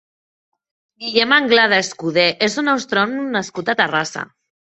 Guillem 1.03 1.35
Anglada 1.37 1.79
Escudé 1.83 2.23
és 2.47 2.57
un 2.63 2.73
astrònom 2.75 3.29
nascut 3.37 3.71
a 3.71 3.79
Terrassa. 3.85 4.27